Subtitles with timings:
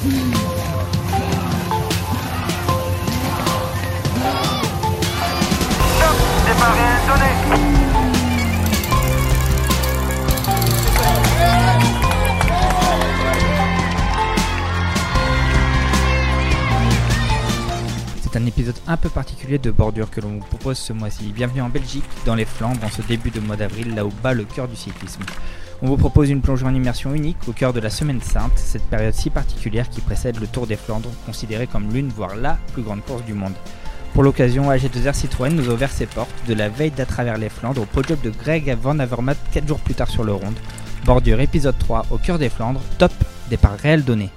[0.00, 0.06] C'est
[18.36, 21.32] un épisode un peu particulier de Bordure que l'on vous propose ce mois-ci.
[21.34, 24.32] Bienvenue en Belgique, dans les Flandres, en ce début de mois d'avril, là où bat
[24.32, 25.22] le cœur du cyclisme.
[25.80, 28.82] On vous propose une plongée en immersion unique au cœur de la Semaine Sainte, cette
[28.82, 32.82] période si particulière qui précède le Tour des Flandres, considéré comme l'une, voire la plus
[32.82, 33.54] grande course du monde.
[34.12, 37.48] Pour l'occasion, AG2R Citroën nous a ouvert ses portes de la veille d'à travers les
[37.48, 40.58] Flandres au podium de Greg Van Avermaet 4 jours plus tard sur le ronde.
[41.04, 43.12] Bordure épisode 3 au cœur des Flandres, top,
[43.48, 44.30] départ réel donné.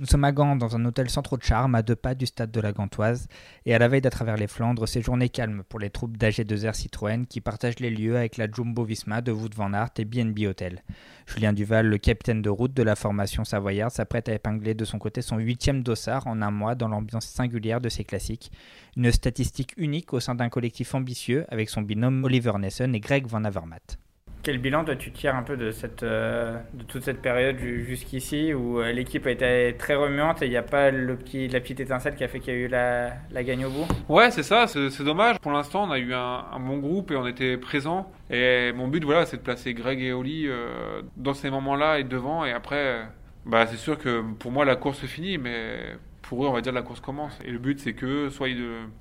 [0.00, 2.24] Nous sommes à Gand, dans un hôtel sans trop de charme, à deux pas du
[2.24, 3.26] stade de la Gantoise,
[3.66, 6.72] et à la veille d'à travers les Flandres, c'est journée calme pour les troupes d'AG2R
[6.72, 10.46] Citroën qui partagent les lieux avec la Jumbo Visma de Wout van Aert et BNB
[10.46, 10.84] Hotel.
[11.26, 15.00] Julien Duval, le capitaine de route de la formation savoyarde, s'apprête à épingler de son
[15.00, 18.52] côté son huitième dossard en un mois dans l'ambiance singulière de ses classiques.
[18.96, 23.26] Une statistique unique au sein d'un collectif ambitieux avec son binôme Oliver Nessen et Greg
[23.26, 23.98] Van Avermaet.
[24.42, 28.54] Quel bilan toi tu tires un peu de, cette, euh, de toute cette période jusqu'ici
[28.54, 31.60] où euh, l'équipe a été très remuante et il n'y a pas le petit, la
[31.60, 33.86] petite étincelle qui a fait qu'il y a eu la, la gagne au bout?
[34.08, 35.38] Ouais, c'est ça, c'est dommage.
[35.40, 38.10] Pour l'instant, on a eu un, bon groupe et on était présents.
[38.30, 42.04] Et mon but, voilà, c'est de placer Greg et Oli euh, dans ces moments-là et
[42.04, 42.44] devant.
[42.44, 43.06] Et après,
[43.44, 45.96] bah, c'est sûr que pour moi, la course est finie, mais
[46.28, 47.38] pour eux, on va dire, la course commence.
[47.42, 48.48] Et le but, c'est que soient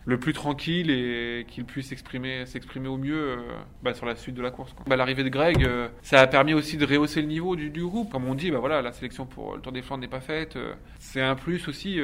[0.06, 3.36] le plus tranquille et qu'ils puissent s'exprimer, s'exprimer au mieux euh,
[3.84, 4.74] bah, sur la suite de la course.
[4.88, 8.14] Bah, L'arrivée de Greg, euh, ça a permis aussi de rehausser le niveau du, groupe.
[8.14, 10.56] Comme on dit, bah, voilà, la sélection pour le Tour des Flandres n'est pas faite.
[10.56, 12.00] Euh, c'est un plus aussi.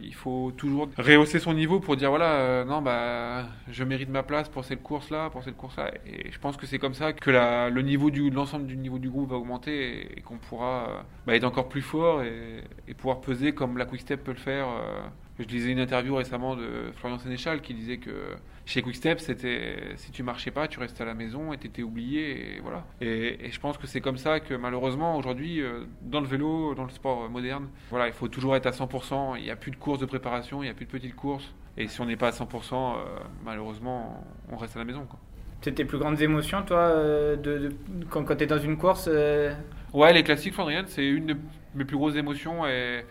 [0.00, 4.48] il faut toujours rehausser son niveau pour dire, voilà, non, bah, je mérite ma place
[4.48, 5.90] pour cette course-là, pour cette course-là.
[6.06, 9.10] Et je pense que c'est comme ça que le niveau du, l'ensemble du niveau du
[9.10, 13.52] groupe va augmenter et, qu'on pourra bah, être encore plus fort et, et pouvoir peser
[13.52, 14.67] comme la Quick Step peut le faire
[15.38, 18.10] je lisais une interview récemment de Florian Sénéchal qui disait que
[18.66, 22.56] chez Quickstep, c'était si tu marchais pas, tu restais à la maison et t'étais oublié.
[22.56, 22.84] Et voilà.
[23.00, 26.84] Et, je pense que c'est comme ça que malheureusement aujourd'hui, euh, dans le vélo, dans
[26.84, 29.36] le sport moderne, voilà, il faut toujours être à 100%.
[29.38, 31.54] Il n'y a plus de courses de préparation, il n'y a plus de petites courses.
[31.76, 33.04] Et si on n'est pas à 100%, euh,
[33.44, 35.06] malheureusement, on reste à la maison.
[35.62, 36.90] C'est tes plus grandes émotions, toi,
[37.36, 37.70] de,
[38.10, 39.08] quand, quand tu es dans une course
[39.94, 41.36] Ouais, les classiques flandriennes, c'est une de
[41.74, 42.66] mes plus grosses émotions.
[42.66, 43.04] Et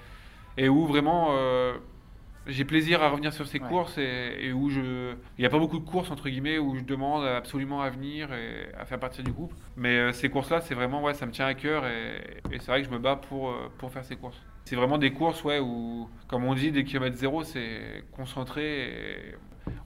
[0.58, 1.78] et où vraiment euh,
[2.48, 5.80] j'ai plaisir à revenir sur ces courses et, où je il n'y a pas beaucoup
[5.80, 9.32] de courses entre guillemets où je demande absolument à venir et à faire partie du
[9.32, 9.54] groupe.
[9.76, 12.68] Mais euh, ces courses là c'est vraiment ouais ça me tient à cœur et, c'est
[12.68, 14.42] vrai que je me bats pour euh, pour faire ces courses.
[14.66, 19.36] C'est vraiment des courses ouais où comme on dit des kilomètres zéro c'est concentré et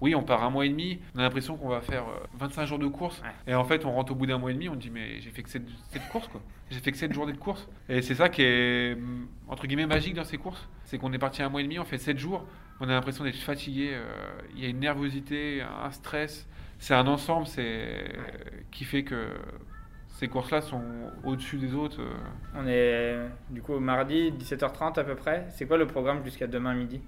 [0.02, 2.06] oui, on part un mois et demi, on a l'impression qu'on va faire
[2.38, 3.22] 25 euh, jours de course.
[3.48, 5.30] Et en fait, on rentre au bout d'un mois et demi, on dit, mais j'ai
[5.32, 5.66] fait que cette,
[6.12, 6.42] course, quoi.
[6.70, 7.68] J'ai fait que cette journée de course.
[7.90, 10.68] Et c'est ça qui est, mm, entre guillemets, magique dans ces courses.
[10.86, 12.46] C'est qu'on est parti un mois et demi, on fait 7 jours,
[12.80, 13.92] on a l'impression d'être fatigué.
[13.94, 14.04] Euh,
[14.56, 16.48] il y a une nervosité, un stress.
[16.80, 18.12] C'est un ensemble c'est
[18.72, 19.28] qui fait que
[20.22, 20.84] ces courses-là sont
[21.24, 22.00] au-dessus des autres.
[22.00, 22.14] Euh.
[22.56, 23.18] On est
[23.50, 25.48] du coup mardi, 17h30 à peu près.
[25.50, 27.02] C'est quoi le programme jusqu'à demain midi?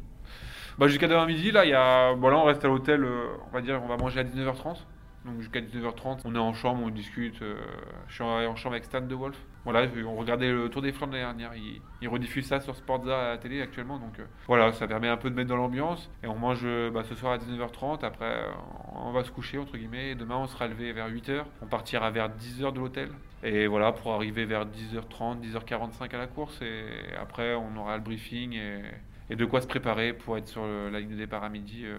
[0.78, 2.14] Bah, jusqu'à demain midi, là, il y a...
[2.16, 4.78] bon, on reste à l'hôtel, euh, on va dire, on va manger à 19h30.
[5.26, 7.42] Donc jusqu'à 19h30, on est en chambre, on discute.
[7.42, 7.56] Euh,
[8.10, 9.38] je suis en chambre avec Stan de Wolf.
[9.64, 11.56] Voilà, on regardait le Tour des Flandres l'année dernière.
[11.56, 14.00] Il, il, rediffuse ça sur Sportza à la télé actuellement.
[14.00, 16.12] Donc euh, voilà, ça permet un peu de mettre dans l'ambiance.
[16.24, 18.04] Et on mange bah, ce soir à 19h30.
[18.04, 18.36] Après,
[18.96, 20.10] on va se coucher, entre guillemets.
[20.10, 21.44] Et demain, on sera levé vers 8h.
[21.62, 23.10] On partira vers 10h de l'hôtel.
[23.44, 26.62] Et voilà, pour arriver vers 10h30, 10h45 à la course.
[26.62, 26.84] Et
[27.18, 28.82] après, on aura le briefing et
[29.30, 31.98] et de quoi se préparer pour être sur la ligne de départ à midi euh,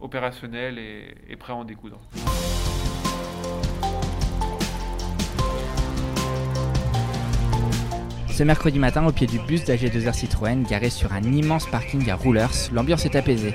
[0.00, 2.00] opérationnel et, prêt à en découdre.
[8.28, 12.16] Ce mercredi matin, au pied du bus d'AG2R Citroën, garé sur un immense parking à
[12.16, 13.54] Roulers, l'ambiance est apaisée.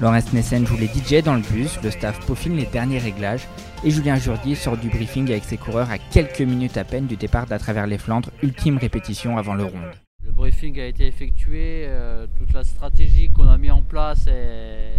[0.00, 3.46] Laurence Nessen joue les DJ dans le bus, le staff peaufine les derniers réglages,
[3.84, 7.16] et Julien Jourdier sort du briefing avec ses coureurs à quelques minutes à peine du
[7.16, 12.26] départ d'à travers les Flandres, ultime répétition avant le ronde briefing a été effectué, euh,
[12.38, 14.92] toute la stratégie qu'on a mis en place est,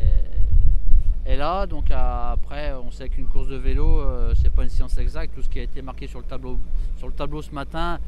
[1.36, 1.66] là.
[1.66, 4.04] Donc après, on sait qu'une course de vélo,
[4.36, 5.34] c'est pas une science exacte.
[5.36, 6.58] Tout ce qui a été marqué sur le tableau,
[7.02, 8.00] le ce matin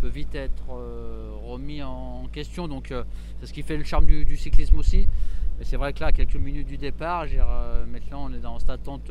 [0.00, 0.64] peut vite être
[1.44, 2.68] remis en question.
[2.68, 2.94] Donc
[3.40, 5.08] c'est ce qui fait le charme du, cyclisme aussi.
[5.58, 7.26] Mais c'est vrai que là, à quelques minutes du départ,
[7.88, 9.10] maintenant on est dans cette attente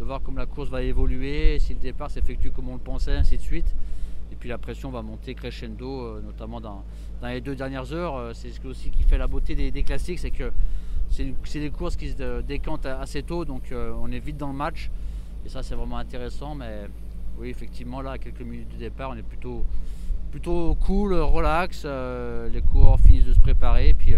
[0.00, 3.14] de voir comment la course va évoluer, si le départ s'effectue comme on le pensait,
[3.14, 3.74] ainsi de suite.
[4.40, 6.82] Puis la pression va monter crescendo, euh, notamment dans,
[7.22, 8.16] les deux dernières heures.
[8.16, 10.50] Euh, c'est ce aussi qui fait la beauté des, classiques, c'est que
[11.10, 14.54] c'est des courses qui se décantent assez tôt, donc euh, on est vite dans le
[14.54, 14.90] match.
[15.44, 16.54] Et ça, c'est vraiment intéressant.
[16.54, 16.86] Mais
[17.38, 19.64] oui, effectivement, là, à quelques minutes du départ, on est plutôt,
[20.30, 21.84] plutôt cool, relax.
[21.84, 23.92] les coureurs finissent de se préparer.
[23.92, 24.14] Puis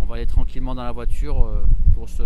[0.00, 1.48] on va aller tranquillement dans la voiture
[1.94, 2.22] pour se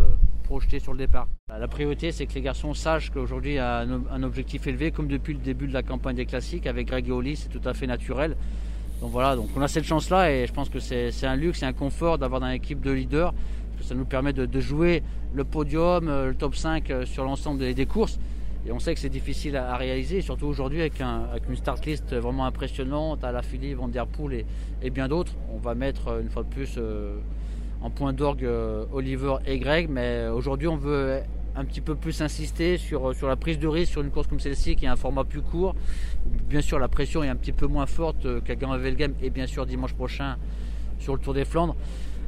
[0.49, 1.29] projeter sur le départ.
[1.51, 5.07] La priorité, c'est que les garçons sachent qu'aujourd'hui, il y a un, objectif élevé, comme
[5.07, 7.75] depuis le début de la campagne des classiques avec Greg et Oli, c'est tout à
[7.75, 8.35] fait naturel.
[9.03, 11.67] Donc voilà, donc on a cette chance-là et je pense que c'est un luxe, c'est
[11.67, 15.03] un confort d'avoir dans l'équipe de leaders, parce que ça nous permet de, jouer
[15.35, 18.19] le podium, euh, le top 5 euh, sur l'ensemble des, courses.
[18.67, 22.47] Et on sait que c'est difficile à, réaliser, surtout aujourd'hui avec, une start list vraiment
[22.47, 24.47] impressionnante, à la Philippe, Van Der Poel
[24.83, 25.35] et, bien d'autres.
[25.53, 26.79] On va mettre euh, une fois de plus
[27.81, 28.49] en point d'orgue
[28.93, 31.21] Oliver et Greg, mais aujourd'hui on veut
[31.55, 34.41] un petit peu plus insister sur, sur la prise de risque sur une course comme
[34.41, 35.75] celle-ci qui a un format plus court.
[36.25, 39.67] Bien sûr, la pression est un petit peu moins forte qu'à Game et bien sûr
[39.67, 40.37] dimanche prochain
[40.99, 41.77] sur le Tour des Flandres.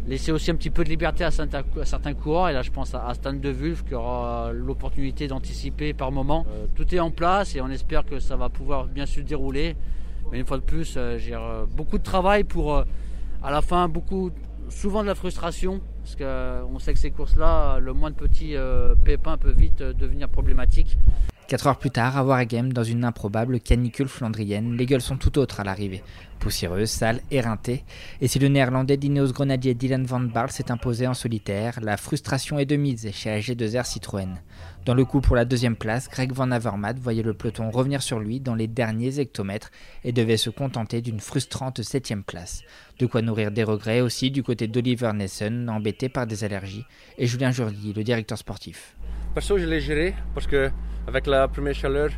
[0.06, 2.48] Laisser aussi un petit peu de liberté à certains, à certains coureurs.
[2.48, 6.46] Et là, je pense à Stan de Wulf qui aura l'opportunité d'anticiper par moment.
[6.48, 9.76] Euh, tout est en place et on espère que ça va pouvoir bien se dérouler.
[10.32, 12.76] Mais une fois de plus, euh, j'ai euh, beaucoup de travail pour
[13.42, 14.30] à la fin beaucoup
[14.70, 18.56] souvent de la frustration, parce qu'on euh, sait que ces courses-là, le moins de petits
[18.56, 20.96] euh, pépins peut vite euh, devenir problématique.
[21.48, 25.36] Quatre heures plus tard, à Wargame, dans une improbable canicule flandrienne, les gueules sont tout
[25.38, 26.02] autres à l'arrivée.
[26.38, 27.84] Poussiéreuses, sales, éreintées.
[28.20, 32.60] Et si le néerlandais d'Ineos Grenadier Dylan Van Baarle s'est imposé en solitaire, la frustration
[32.60, 34.36] est de mise chez AG2R Citroën.
[34.86, 38.18] Dans le coup pour la deuxième place, Greg Van Avermaet voyait le peloton revenir sur
[38.18, 39.70] lui dans les derniers hectomètres
[40.04, 42.62] et devait se contenter d'une frustrante septième place.
[42.98, 46.86] De quoi nourrir des regrets aussi du côté d'Oliver Nessen, embêté par des allergies,
[47.18, 48.96] et Julien Jourdi, le directeur sportif.
[49.34, 50.70] Perso, je l'ai géré parce que
[51.06, 52.08] avec la première chaleur,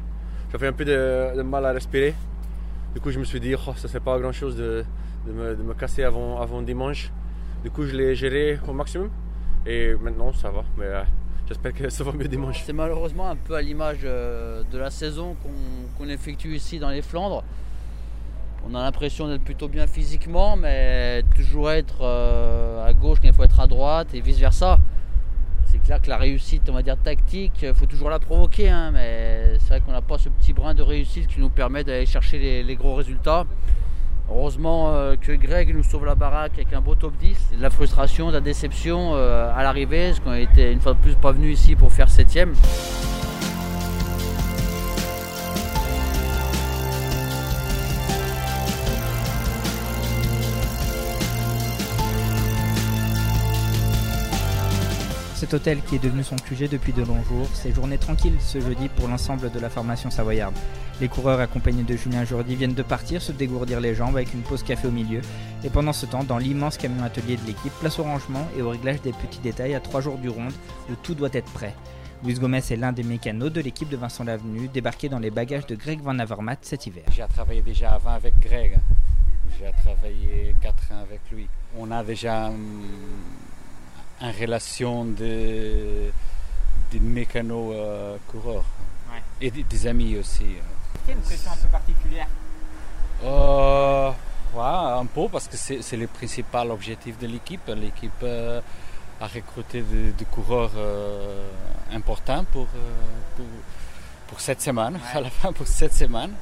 [0.53, 2.15] j'avais un peu de, mal à respirer.
[2.95, 4.85] Du coup, je me suis dit, oh, ça ne pas grand chose de,
[5.27, 7.11] me, casser avant, dimanche.
[7.65, 9.11] Du coup, je l'ai géré au maximum
[9.67, 10.63] et maintenant ça va.
[11.49, 12.63] J'espère que ça va mieux dimanche.
[12.65, 15.37] C'est malheureusement un peu à l'image euh, de la saison
[15.99, 17.43] qu'on effectue ici dans les Flandres.
[18.65, 23.35] On a l'impression d'être plutôt bien physiquement, mais toujours être euh, à gauche quand il
[23.35, 24.79] faut être à droite et vice versa.
[25.67, 28.93] C'est clair que la réussite, on va dire tactique, il faut toujours la provoquer, hein,
[28.93, 32.07] mais c'est vrai qu'on n'a pas ce petit brin de réussite qui nous permet d'aller
[32.07, 33.47] chercher les gros résultats.
[34.35, 37.57] Heureusement euh, que Greg nous sauve la baraque avec un beau top 10.
[37.57, 41.15] De la frustration, la déception euh, à l'arrivée, parce qu'on était une fois de plus
[41.17, 42.55] pas venu ici pour faire septième.
[55.55, 58.89] Hôtel qui est devenu son QG depuis de longs jours, c'est journée tranquille ce jeudi
[58.89, 60.55] pour l'ensemble de la formation savoyarde.
[61.01, 64.43] Les coureurs accompagnés de Julien Jourdi viennent de partir se dégourdir les jambes avec une
[64.43, 65.21] pause café au milieu.
[65.65, 68.71] Et pendant ce temps, dans l'immense camion atelier de l'équipe, place au rangement et au
[68.71, 70.53] réglage des petits détails à trois jours du ronde
[70.91, 71.75] où tout doit être prêt.
[72.25, 75.67] Luis Gomez est l'un des mécanos de l'équipe de Vincent Lavenu, débarqué dans les bagages
[75.67, 77.05] de Greg Van Avermaet cet hiver.
[77.11, 78.79] J'ai travaillé déjà avant avec Greg.
[79.59, 81.49] J'ai travaillé 4 ans avec lui.
[81.77, 82.85] On a déjà hum,
[84.21, 86.11] une relation de,
[86.93, 88.65] de mécano-coureurs
[89.11, 90.47] euh, et des, amis aussi.
[91.07, 92.27] C'est une pression un peu particulière?
[93.25, 94.11] Euh,
[94.55, 97.61] ouais, Un peu parce que c'est le principal objectif de l'équipe.
[97.69, 98.61] L'équipe euh,
[99.21, 100.73] a recruté des coureurs
[101.93, 102.69] importants pour,
[104.29, 106.33] pour, cette semaine, à la fin pour cette semaine,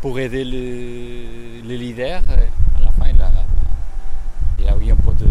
[0.00, 2.22] pour aider les, les leaders.
[2.78, 3.30] À la fin, il a,
[4.58, 5.26] il a eu un peu de,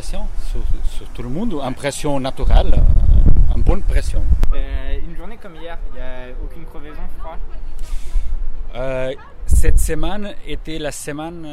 [0.00, 4.22] pression sur, tout le monde, une pression naturelle, euh, une bonne pression.
[4.54, 7.38] Euh, une journée comme hier, il n'y a aucune crevaison, je crois
[8.76, 9.12] euh,
[9.44, 11.46] Cette semaine était la semaine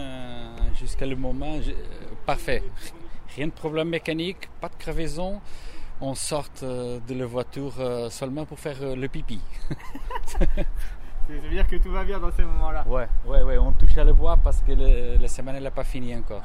[0.80, 1.60] jusqu'à le moment
[2.25, 2.63] parfait.
[3.36, 5.42] Rien de problème mécanique, pas de crevaison.
[6.00, 7.74] On sort de la voiture
[8.10, 9.42] seulement pour faire le pipi.
[10.25, 10.39] Ça
[11.27, 12.86] veut dire que tout va bien dans ces moments-là.
[12.88, 14.72] Ouais, ouais, ouais, on touche à le bois parce que
[15.20, 16.44] la semaine n'est pas finie encore.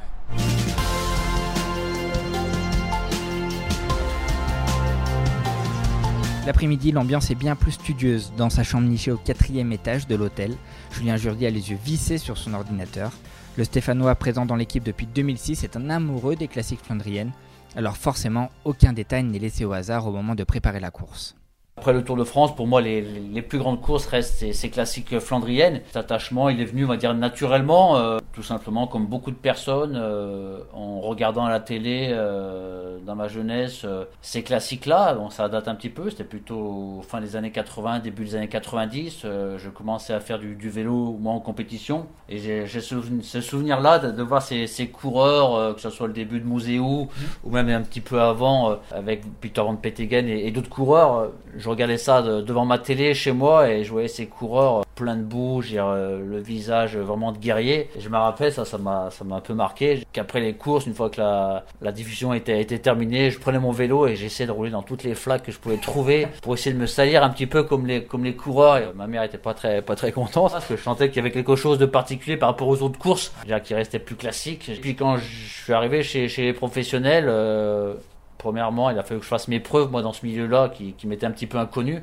[6.44, 10.56] L'après-midi, l'ambiance est bien plus studieuse dans sa chambre nichée au quatrième étage de l'hôtel.
[10.90, 13.12] Julien Jourdi a les yeux vissés sur son ordinateur.
[13.56, 17.30] Le Stéphanois présent dans l'équipe depuis 2006 est un amoureux des classiques flandriennes
[17.76, 21.36] Alors forcément, aucun détail n'est laissé au hasard au moment de préparer la course.
[21.82, 25.18] Après le Tour de France, pour moi, les, les plus grandes courses restent ces, classiques
[25.18, 25.80] flandriennes.
[25.86, 29.36] Cet attachement, il est venu, on va dire, naturellement, euh, tout simplement comme beaucoup de
[29.36, 33.84] personnes, euh, en regardant à la télé euh, dans ma jeunesse
[34.20, 35.14] ces classiques-là.
[35.14, 38.48] Bon, ça date un petit peu, c'était plutôt fin des années 80, début des années
[38.48, 39.22] 90.
[39.24, 42.06] je commençais à faire du, du, vélo, moi, en compétition.
[42.28, 46.46] Et j'ai ce, souvenir-là de, voir ces, ces coureurs, que ce soit le début de
[46.46, 47.08] Muséou,
[47.42, 51.32] ou même un petit peu avant, avec Peter Van Peteggen et, et d'autres coureurs
[51.72, 55.22] regardais ça devant ma télé chez moi et je voyais ces coureurs euh, plein de
[55.22, 57.88] boue, euh, le visage vraiment de guerrier.
[57.98, 60.04] Je me rappelle, ça, ça m'a, ça un peu marqué.
[60.12, 64.16] Qu'après les courses, une fois que la, diffusion était, terminée, je prenais mon vélo et
[64.16, 66.86] j'essayais de rouler dans toutes les flaques que je pouvais trouver pour essayer de me
[66.86, 68.92] salir un petit peu comme les, comme les coureurs.
[68.94, 71.32] Ma mère était pas très, pas très contente parce que je sentais qu'il y avait
[71.32, 73.32] quelque chose de particulier par rapport aux autres courses,
[73.64, 74.68] qui restait plus classique.
[74.68, 77.94] Et puis quand je suis arrivé chez, chez les professionnels, euh,
[78.42, 81.26] premièrement, il a fallu que je fasse mes preuves, moi, dans ce milieu-là, qui, m'était
[81.26, 82.02] un petit peu inconnu,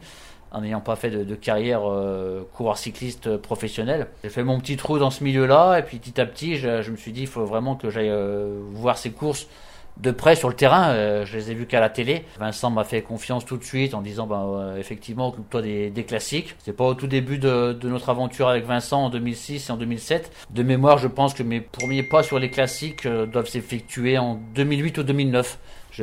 [0.51, 4.07] en n'ayant pas fait de, carrière euh, coureur cycliste professionnel.
[4.23, 6.95] J'ai fait mon petit trou dans ce milieu-là, et puis petit à petit, je, me
[6.95, 9.47] suis dit, il faut vraiment que j'aille euh, voir ces courses
[9.97, 10.91] de près sur le terrain.
[10.91, 12.23] Euh, je les ai vus qu'à la télé.
[12.39, 16.55] Vincent m'a fait confiance tout de suite en disant, ben, effectivement, occupe-toi des, des, classiques.
[16.59, 19.75] C'est pas au tout début de, de, notre aventure avec Vincent en 2006 et en
[19.75, 20.31] 2007.
[20.51, 24.99] De mémoire, je pense que mes premiers pas sur les classiques doivent s'effectuer en 2008
[24.99, 25.59] ou 2009.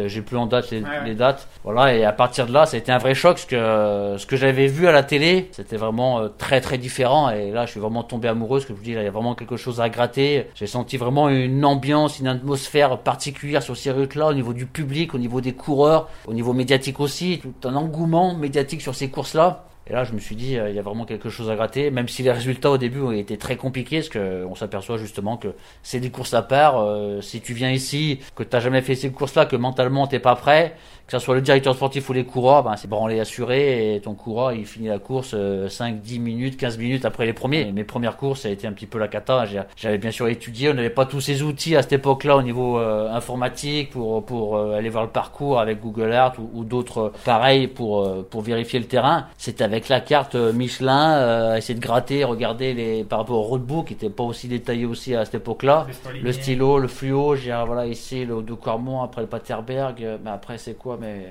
[0.07, 1.49] J'ai plus en date les, dates.
[1.65, 4.19] Voilà, et à partir de là, ça a été un vrai choc parce que euh,
[4.19, 7.31] ce que j'avais vu à la télé, c'était vraiment euh, très très différent.
[7.31, 8.61] Et là, je suis vraiment tombé amoureux.
[8.61, 10.47] Ce que je vous dis, il y a vraiment quelque chose à gratter.
[10.55, 15.15] J'ai senti vraiment une ambiance, une atmosphère particulière sur ces routes-là, au niveau du public,
[15.15, 17.41] au niveau des coureurs, au niveau médiatique aussi.
[17.41, 19.67] Tout un engouement médiatique sur ces courses-là.
[19.89, 21.91] Et là, je me suis dit, euh, il y a vraiment quelque chose à gratter,
[21.91, 25.49] même si les résultats au début ont été très compliqués, parce qu'on s'aperçoit justement que
[25.83, 26.81] c'est des courses à part.
[26.81, 30.19] Euh, si tu viens ici, que tu n'as jamais fait ces courses-là, que mentalement t'es
[30.19, 30.75] pas prêt,
[31.07, 34.15] que ce soit le directeur sportif ou les coureurs, ben, c'est branlé assuré et ton
[34.15, 35.37] coureur il finit la course
[35.69, 37.71] 5, 10 minutes, 15 minutes après les premiers.
[37.71, 39.45] mes premières courses, ça a été un petit peu la cata.
[39.77, 42.81] J'avais bien sûr étudié, on n'avait pas tous ces outils à cette époque-là au niveau
[42.81, 47.69] euh, informatique pour, pour euh, aller voir le parcours avec Google Earth ou, d'autres pareils
[47.69, 49.27] pour, euh, pour vérifier le terrain.
[49.61, 54.11] Avec la carte Michelin, essayer de gratter, regarder les, par rapport au roadbook qui n'était
[54.11, 55.87] pas aussi détaillé aussi à cette époque-là.
[56.23, 60.59] Le stylo, le fluo, j'ai voilà ici le de Cormont, après le Paterberg, mais après
[60.59, 61.27] c'est quoi mais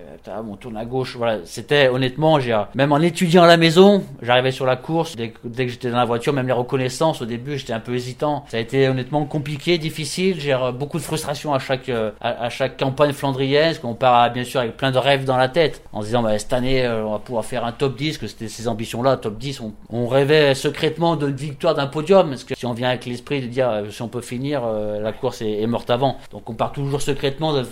[0.49, 1.15] on tourne à gauche.
[1.17, 5.15] Voilà, c'était honnêtement, j'ai même en étudiant à la maison, j'arrivais sur la course.
[5.15, 8.45] Dès, que j'étais dans la voiture, même les reconnaissances au début, j'étais un peu hésitant.
[8.47, 10.39] Ça a été honnêtement compliqué, difficile.
[10.39, 11.89] J'ai beaucoup de frustration à chaque
[12.21, 15.81] à, chaque campagne flandrienne, qu'on part bien sûr avec plein de rêves dans la tête,
[15.93, 18.27] en se disant bah, cette année euh, on va pouvoir faire un top 10, que
[18.35, 19.61] c'était ces ambitions-là, top 10.
[19.89, 23.47] On, rêvait secrètement d'une victoire d'un podium, parce que si on vient avec l'esprit de
[23.47, 26.17] dire euh, si on peut finir, euh, la course est, morte avant.
[26.31, 27.65] Donc on part toujours secrètement de,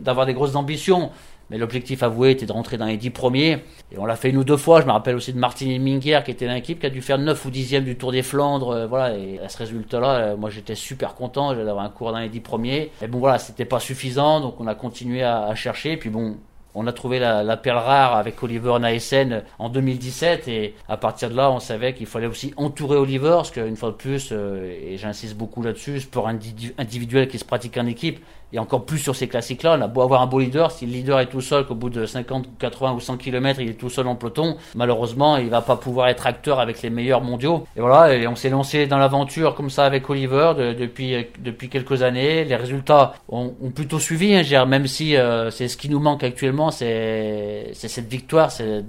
[0.00, 1.10] d'avoir des grosses ambitions.
[1.50, 3.64] Mais l'objectif avoué était de rentrer dans les 10 premiers.
[3.90, 4.82] Et on l'a fait une ou deux fois.
[4.82, 7.42] Je me rappelle aussi de Martin Minguer qui était l'équipe, qui a dû faire 9
[7.46, 8.70] ou 10e du Tour des Flandres.
[8.70, 9.16] Euh, voilà.
[9.16, 12.92] Et à ce résultat-là, moi j'étais super content d'avoir un cours dans les 10 premiers.
[13.00, 14.40] Mais bon voilà, c'était pas suffisant.
[14.40, 15.96] Donc on a continué à, à chercher.
[15.96, 16.36] Puis bon,
[16.78, 21.34] on a trouvé la, perle rare avec Oliver Naesen en 2017 et à partir de
[21.34, 24.96] là, on savait qu'il fallait aussi entourer Oliver parce qu'une fois de plus, euh, et
[24.96, 28.20] j'insiste beaucoup là-dessus, sport individuel qui se pratique en équipe,
[28.52, 30.92] et encore plus sur ces classiques-là, on a beau avoir un beau leader, si le
[30.92, 33.90] leader est tout seul, qu'au bout de 50, 80 ou 100 km, il est tout
[33.90, 37.66] seul en peloton, malheureusement, il va pas pouvoir être acteur avec les meilleurs mondiaux.
[37.76, 42.02] Et voilà, et on s'est lancé dans l'aventure comme ça avec Oliver depuis, depuis quelques
[42.02, 42.44] années.
[42.44, 46.70] Les résultats ont, plutôt suivi, hein, même si euh, c'est ce qui nous manque actuellement,
[46.70, 48.84] c'est cette victoire, c'est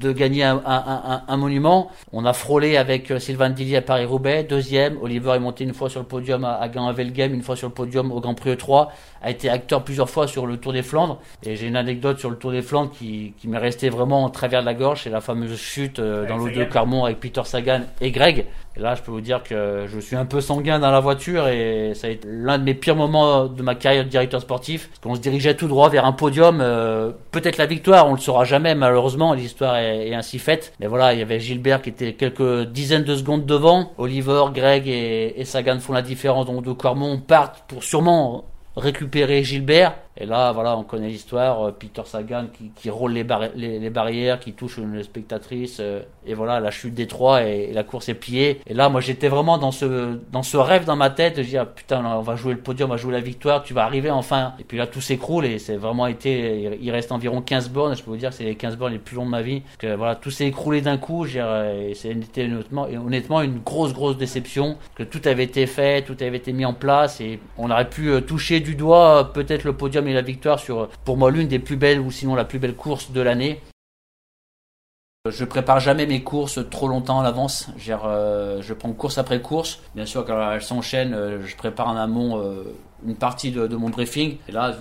[0.00, 1.90] de gagner un, monument.
[2.12, 4.98] On a frôlé avec euh, Sylvain Dilly à Paris-Roubaix, deuxième.
[5.02, 7.74] Oliver est monté une fois sur le podium à, à Game, une fois sur le
[7.74, 8.88] podium au Grand Prix E3.
[9.22, 11.20] A été acteur plusieurs fois sur le Tour des Flandres.
[11.42, 14.60] Et j'ai une anecdote sur le Tour des Flandres qui, m'est restée vraiment en travers
[14.60, 15.02] de la gorge.
[15.04, 18.46] C'est la fameuse chute euh, dans l'eau de Carmont avec Peter Sagan et Greg.
[18.76, 21.48] Et là, je peux vous dire que je suis un peu sanguin dans la voiture
[21.48, 24.88] et ça a été l'un de mes pires moments de ma carrière de directeur sportif.
[24.88, 26.60] Parce qu'on se dirigeait tout droit vers un podium.
[26.60, 29.32] Euh, peut-être la victoire, on le saura jamais, malheureusement.
[29.32, 30.74] L'histoire est, ainsi faite.
[30.78, 33.92] Mais voilà, il y avait Gilbert qui était quelques dizaines de secondes devant.
[33.96, 36.46] Oliver, Greg et, Sagan font la différence.
[36.46, 38.44] Donc, de Cormont partent pour sûrement
[38.76, 39.94] récupérer Gilbert.
[40.18, 41.68] Et là, voilà, on connaît l'histoire.
[41.68, 45.78] Euh, Peter Sagan qui, qui roule les, barrières, qui touche une spectatrice.
[45.80, 48.60] Euh, et voilà, la chute des trois et, la course est pliée.
[48.66, 51.36] Et là, moi, j'étais vraiment dans ce, dans ce rêve dans ma tête.
[51.36, 53.74] Je dis, ah, putain, on va jouer le podium, on va jouer la victoire, tu
[53.74, 54.54] vas arriver enfin.
[54.58, 57.96] Et puis là, tout s'écroule et c'est vraiment été, il reste environ 15 bornes.
[57.96, 59.62] Je peux vous dire c'est les 15 bornes les plus longs de ma vie.
[59.78, 61.26] Que voilà, tout s'est écroulé d'un coup.
[61.26, 64.76] C'était honnêtement, honnêtement une grosse, grosse déception.
[64.94, 68.10] Que tout avait été fait, tout avait été mis en place et on aurait pu
[68.10, 71.76] euh, toucher du doigt peut-être le podium la victoire sur, pour moi, l'une des plus
[71.76, 73.60] belles ou sinon la plus belle course de l'année.
[75.30, 77.68] Je prépare jamais mes courses trop longtemps à l'avance.
[77.88, 79.80] Euh, je prends course après course.
[79.94, 82.62] Bien sûr, quand elles s'enchaînent, euh, je prépare en amont euh,
[83.04, 84.36] une partie de, mon briefing.
[84.48, 84.74] Et là,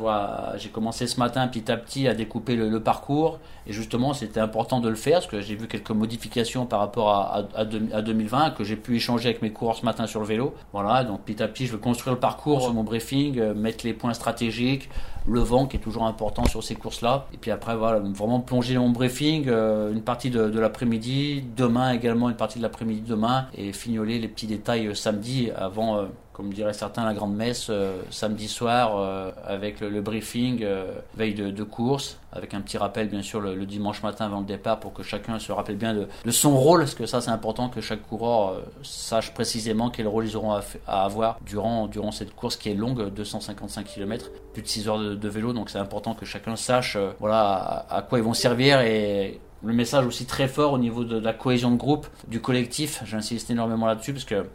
[0.58, 3.40] j'ai commencé ce matin petit à petit à découper le, parcours.
[3.68, 7.10] Et justement, c'était important de le faire parce que j'ai vu quelques modifications par rapport
[7.10, 10.54] à, à, 2020 que j'ai pu échanger avec mes coureurs ce matin sur le vélo.
[10.72, 13.86] Voilà, donc petit à petit, je veux construire le parcours sur mon briefing, euh, mettre
[13.86, 14.90] les points stratégiques,
[15.28, 17.28] le vent qui est toujours important sur ces courses-là.
[17.34, 21.92] Et puis après, voilà, vraiment plonger mon briefing, euh, une partie de, de l'après-midi, demain
[21.92, 26.52] également une partie de l'après-midi demain, et fignoler les petits détails euh, samedi avant comme
[26.52, 31.64] diraient certains, la grande messe euh, samedi soir euh, avec le, briefing, euh, veille de,
[31.64, 35.02] course, avec un petit rappel bien sûr le, dimanche matin avant le départ pour que
[35.02, 38.62] chacun se rappelle bien de, son rôle, parce que ça c'est important que chaque coureur
[38.84, 40.52] sache précisément quel rôle ils auront
[40.88, 45.00] à, avoir durant, durant cette course qui est longue, 255 km, plus de 6 heures
[45.00, 49.40] de, vélo, donc c'est important que chacun sache voilà, à, quoi ils vont servir et
[49.64, 53.50] le message aussi très fort au niveau de la cohésion de groupe, du collectif, j'insiste
[53.50, 54.46] énormément là-dessus parce que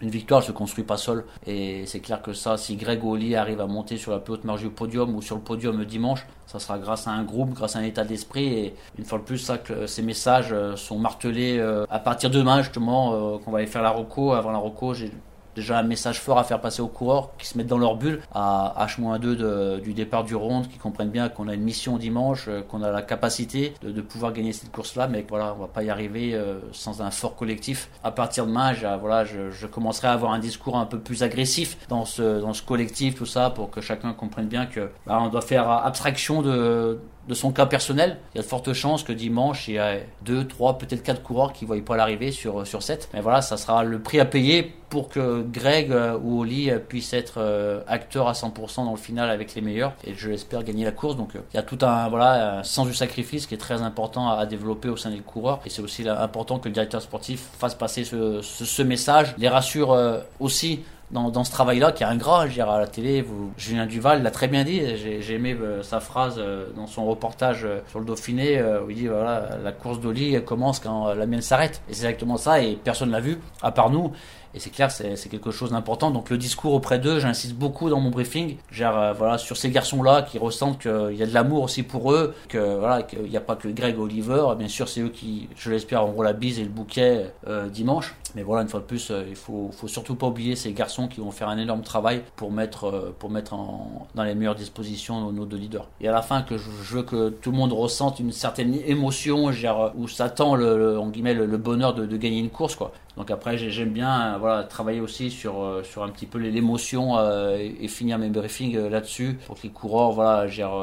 [0.00, 1.24] une victoire ne se construit pas seule.
[1.46, 4.44] Et c'est clair que ça, si Greg Oli arrive à monter sur la plus haute
[4.44, 7.76] marge du podium ou sur le podium dimanche, ça sera grâce à un groupe, grâce
[7.76, 8.46] à un état d'esprit.
[8.46, 12.38] Et une fois de plus, ça, ces messages euh, sont martelés euh, à partir de
[12.38, 14.32] demain, justement, euh, qu'on va aller faire la roco.
[14.32, 15.10] Avant la roco, j'ai
[15.54, 18.20] déjà un message fort à faire passer aux coureurs qui se mettent dans leur bulle
[18.34, 22.62] à H-2 du départ du ronde, qui comprennent bien qu'on a une mission dimanche, euh,
[22.62, 25.90] qu'on a la capacité de, pouvoir gagner cette course-là, mais voilà, on va pas y
[25.90, 27.88] arriver euh, sans un fort collectif.
[28.02, 31.78] À partir de demain, voilà, je, commencerai à avoir un discours un peu plus agressif
[31.88, 35.28] dans ce, dans ce collectif, tout ça, pour que chacun comprenne bien que bah, on
[35.28, 39.12] doit faire abstraction de de son cas personnel, il y a de fortes chances que
[39.12, 42.66] dimanche, il y a 2, 3, peut-être 4 coureurs qui ne voient pas l'arrivée sur,
[42.66, 43.08] sur 7.
[43.14, 46.78] Mais voilà, ça sera le prix à payer pour que Greg euh, ou Oli euh,
[46.78, 49.92] puissent être euh, acteurs à 100% dans le final avec les meilleurs.
[50.04, 51.16] Et je l'espère gagner la course.
[51.16, 54.46] Donc il y a tout un, voilà, sens du sacrifice qui est très important à,
[54.46, 55.60] développer au sein des coureurs.
[55.66, 59.98] Et c'est aussi important que le directeur sportif fasse passer ce message, les rassure
[60.38, 62.48] aussi dans, ce travail-là qui est ingrat.
[62.48, 64.82] Je à la télé, vous, Julien Duval l'a très bien dit.
[64.96, 68.96] J'ai aimé euh, sa phrase euh, dans son reportage euh, sur le Dauphiné où il
[68.96, 71.80] dit voilà, la course d'Oli commence quand la mienne s'arrête.
[71.88, 74.12] Et c'est exactement ça, et personne l'a vu, à part nous.
[74.54, 76.10] Et c'est clair, c'est quelque chose d'important.
[76.10, 80.22] Donc le discours auprès d'eux, j'insiste beaucoup dans mon briefing, genre, voilà, sur ces garçons-là
[80.22, 83.40] qui ressentent qu'il y a de l'amour aussi pour eux, que voilà, qu'il n'y a
[83.40, 84.44] pas que Greg Oliver.
[84.56, 87.32] Bien sûr, c'est eux qui, je l'espère, auront la bise et le bouquet
[87.70, 88.14] dimanche.
[88.34, 91.20] Mais voilà, une fois de plus, il faut, faut surtout pas oublier ces garçons qui
[91.20, 95.30] vont faire un énorme travail pour mettre, euh, pour mettre en, dans les meilleures dispositions
[95.32, 95.88] nos deux leaders.
[96.00, 99.52] Et à la fin, que je, veux que tout le monde ressente une certaine émotion,
[99.52, 102.92] genre, où s'attend le, guillemets, le, bonheur de, de, gagner une course, quoi.
[103.16, 107.16] Donc après, j'aime bien euh, voilà, travailler aussi sur, euh, sur un petit peu l'émotion
[107.16, 110.74] euh, et, finir mes briefings là-dessus pour que les coureurs voilà, gèrent,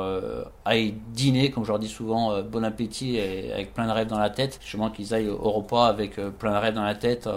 [0.63, 4.19] aillent dîner, comme je leur dis souvent, bon appétit et avec plein de rêves dans
[4.19, 4.59] la tête.
[4.61, 7.27] Justement qu'ils aillent au repas avec plein de rêves dans la tête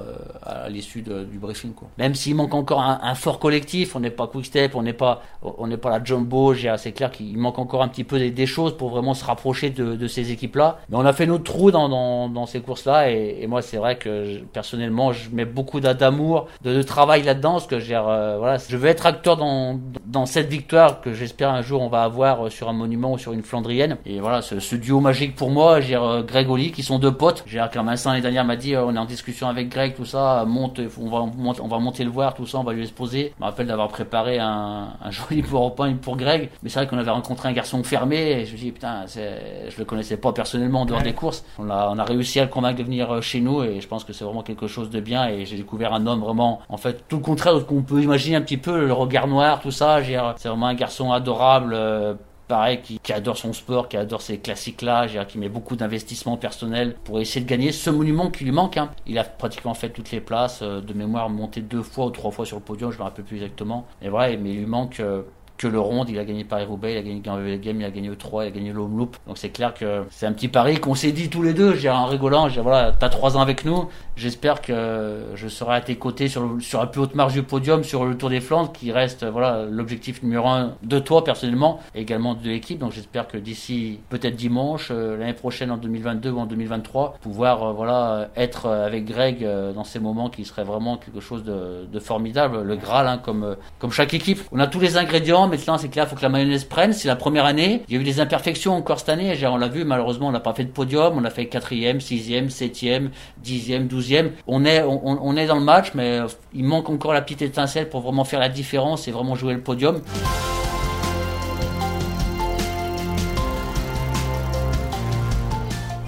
[0.43, 1.73] à l'issue du briefing.
[1.73, 1.89] Quoi.
[1.99, 5.23] Même s'il manque encore un, fort collectif, on n'est pas Quick Step, on n'est pas,
[5.43, 9.15] pas la Jumbo, c'est clair qu'il manque encore un petit peu des, choses pour vraiment
[9.15, 10.79] se rapprocher de, ces équipes-là.
[10.89, 14.39] Mais on a fait notre trou dans, dans, ces courses-là et moi c'est vrai que
[14.53, 19.07] personnellement je mets beaucoup d'amour, de, travail là-dedans, parce que euh, voilà, je veux être
[19.07, 22.73] acteur dans, dans cette victoire que j'espère un jour on va avoir euh, sur un
[22.73, 23.97] monument ou sur une Flandrienne.
[24.07, 27.45] Et voilà, ce, duo magique pour moi, j'ai euh, Greg Oli, qui sont deux potes.
[27.47, 30.45] J'ai quand Vincent l'année dernière m'a dit, on est en discussion avec Greg, tout ça,
[30.47, 31.27] monte, on va,
[31.61, 33.33] on va monter le voir, tout ça, on va lui exposer.
[33.37, 36.99] Je me rappelle d'avoir préparé un, un joli PowerPoint pour Greg, mais c'est vrai qu'on
[36.99, 40.83] avait rencontré un garçon fermé, et je me dis, putain, je le connaissais pas personnellement
[40.83, 41.45] en dehors des courses.
[41.59, 44.05] On a, on a réussi à le convaincre de venir chez nous, et je pense
[44.05, 46.77] que c'est vraiment quelque chose chose de bien et j'ai découvert un homme vraiment, en
[46.77, 49.61] fait, tout le contraire de ce qu'on peut imaginer un petit peu, le regard noir,
[49.61, 50.01] tout ça.
[50.37, 51.75] C'est vraiment un garçon adorable.
[51.75, 52.15] Euh,
[52.49, 57.21] pareil, qui, adore son sport, qui adore ces classiques-là, qui met beaucoup d'investissement personnel pour
[57.21, 58.77] essayer de gagner ce monument qui lui manque.
[58.77, 58.91] Hein.
[59.07, 62.31] Il a pratiquement fait toutes les places, euh, de mémoire monté deux fois ou trois
[62.31, 63.87] fois sur le podium, je me rappelle plus exactement.
[64.03, 65.23] Et voilà, mais il lui manque euh,
[65.57, 68.45] que le Ronde, il a gagné Paris-Roubaix, il a gagné Game, il a gagné E3,
[68.45, 69.17] il a gagné le Home Loop.
[69.27, 71.91] Donc c'est clair que c'est un petit pari qu'on s'est dit tous les deux, j'ai
[71.91, 75.97] en rigolant, j'ai voilà, t'as trois ans avec nous, j'espère que je serai à tes
[75.97, 78.91] côtés sur, sur la plus haute marge du podium sur le Tour des Flandres, qui
[78.91, 82.79] reste voilà l'objectif numéro un de toi personnellement, et également de l'équipe.
[82.79, 87.63] Donc j'espère que d'ici peut-être dimanche, euh, l'année prochaine en 2022 ou en 2023, pouvoir
[87.63, 91.87] euh, voilà être avec Greg euh, dans ces moments qui seraient vraiment quelque chose de,
[91.91, 94.41] de formidable, le Graal hein, comme comme chaque équipe.
[94.53, 96.93] On a tous les ingrédients maintenant, maintenant c'est clair, il faut que la mayonnaise prenne.
[96.93, 97.83] C'est la première année.
[97.89, 99.35] Il y a eu des imperfections encore cette année.
[99.47, 101.15] On l'a vu, malheureusement, on n'a pas fait de podium.
[101.17, 104.33] On a fait quatrième, sixième, septième, dixième, douzième.
[104.47, 106.21] On est, on, on est dans le match, mais
[106.53, 109.61] il manque encore la petite étincelle pour vraiment faire la différence et vraiment jouer le
[109.61, 110.01] podium.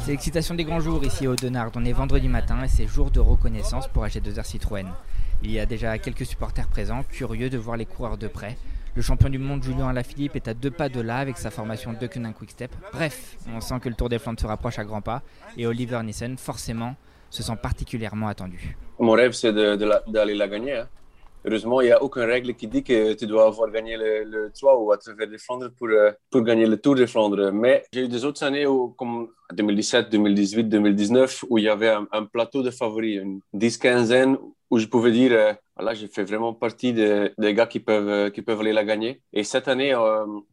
[0.07, 1.73] C'est l'excitation des grands jours ici au Denard.
[1.75, 4.87] On est vendredi matin et c'est jour de reconnaissance pour AG2R Citroën.
[5.43, 8.57] Il y a déjà quelques supporters présents, curieux de voir les coureurs de près.
[8.97, 11.93] Le champion du monde Julien Alaphilippe est à deux pas de là avec sa formation
[11.93, 12.71] de Quick Quickstep.
[12.95, 15.21] Bref, on sent que le Tour des Flandres se rapproche à grands pas
[15.59, 16.97] et Oliver Nissen, forcément,
[17.29, 18.75] se sent particulièrement attendu.
[18.99, 20.77] Mon rêve, c'est d'aller la gagner.
[20.79, 20.89] Hein.
[21.45, 24.51] Heureusement, il n'y a aucune règle qui dit que tu dois avoir gagné le, le
[24.59, 27.53] Tour ou à travers les Flandres pour, euh, pour gagner le Tour des Flandres.
[27.53, 31.91] Mais j'ai eu des autres années où, comme 2017, 2018, 2019 où il y avait
[31.91, 34.39] un, plateau de favoris, une 10-15
[34.71, 38.31] où je pouvais dire, euh, voilà, j'ai fait vraiment partie des, gars qui peuvent, euh,
[38.31, 39.23] qui peuvent aller la gagner.
[39.33, 39.93] Et cette année,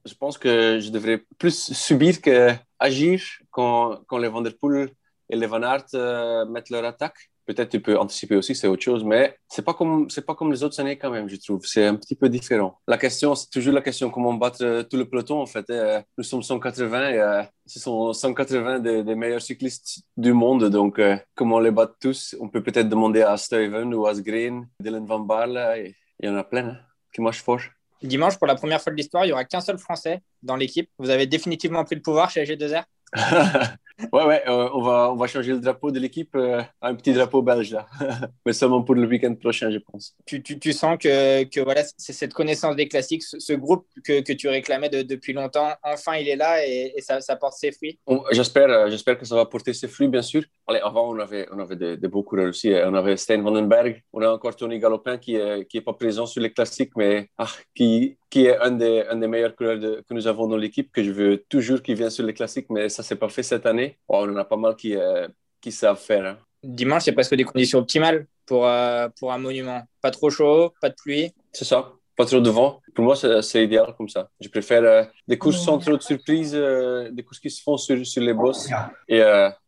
[0.05, 4.89] je pense que je devrais plus subir qu'agir quand, quand les Van Der Poel
[5.29, 9.03] et les Van Aert mettent leur attaque peut-être tu peux anticiper aussi, c'est autre chose,
[9.03, 11.61] mais c'est pas comme c'est pas comme les autres années quand même, je trouve.
[11.65, 12.79] C'est un petit peu différent.
[12.87, 15.69] La question, c'est toujours la question comment battre euh, tout le peloton en fait.
[15.69, 20.99] Euh, nous sommes 180 et euh, ce sont 180 des, meilleurs cyclistes du monde, donc
[21.35, 22.35] comment les battre tous?
[22.39, 26.35] On peut peut-être demander à Steven ou à Asgreen, Dylan Van Baarle, il y en
[26.35, 26.77] a plein hein,
[27.13, 27.61] qui marchent fort.
[28.01, 30.89] Dimanche, pour la première fois de l'histoire, il n'y aura qu'un seul Français dans l'équipe.
[30.97, 32.83] Vous avez définitivement pris le pouvoir chez G2R
[34.11, 36.95] ouais, ouais, euh, on, va, on va changer le drapeau de l'équipe euh, à un
[36.95, 37.87] petit drapeau belge, là.
[38.45, 40.15] Mais seulement pour le week-end prochain, je pense.
[40.25, 44.21] Tu, tu, tu sens que, que voilà, c'est cette connaissance des classiques, ce, groupe que,
[44.21, 47.99] que, tu réclamais depuis longtemps, enfin, il est là et, ça, ça, porte ses fruits?
[48.31, 50.43] J'espère euh, j'espère que ça va porter ses fruits, bien sûr.
[50.67, 52.73] Allez, avant, on avait, on avait des, beaux coureurs aussi.
[52.85, 56.25] On avait Stein Vandenberg, on a encore Tony Galopin qui n'est qui est pas présent
[56.25, 60.13] sur les classiques, mais ah, qui, qui est un des, un des meilleurs coureurs que
[60.13, 63.03] nous avons dans l'équipe, que je veux toujours qu'il vienne sur les classiques, mais ça
[63.03, 63.82] s'est pas fait cette année.
[64.07, 65.27] On en a pas mal qui, euh,
[65.61, 66.25] qui savent faire.
[66.25, 66.37] Hein.
[66.63, 69.81] Dimanche, c'est presque des conditions optimales pour, euh, pour un monument.
[70.01, 71.33] Pas trop chaud, pas de pluie.
[71.51, 72.81] C'est ça, pas trop de vent.
[72.95, 74.29] Pour moi, c'est idéal comme ça.
[74.39, 78.05] Je préfère euh, des courses sans trop de surprises, des courses qui se font sur,
[78.05, 78.69] sur les bosses.
[79.07, 79.21] Et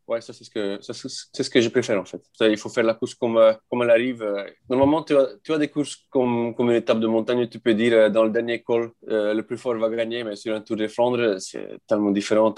[0.07, 2.21] Ouais, ça c'est ce que c'est ce que je préfère en fait.
[2.41, 4.21] il faut faire la course comme euh, elle arrive.
[4.21, 4.43] Euh.
[4.69, 7.73] Normalement, tu as, tu as des courses comme comme une étape de montagne, tu peux
[7.73, 10.77] dire euh, dans le dernier col le plus fort va gagner, mais sur un Tour
[10.77, 12.53] de Flandre, c'est tellement différent.